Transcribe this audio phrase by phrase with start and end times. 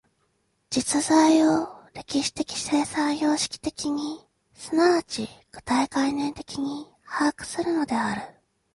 [0.71, 8.21] 実在を歴史的生産様式的に即ち具体概念的に把握するのである。